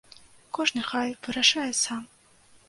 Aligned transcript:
Кожны 0.57 0.81
хай 0.91 1.13
вырашае 1.27 1.67
сам. 1.83 2.03